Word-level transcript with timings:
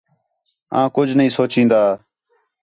آں 0.79 0.87
کُڄ 0.95 1.07
نھیں 1.17 1.33
سُچین٘دا 1.35 1.81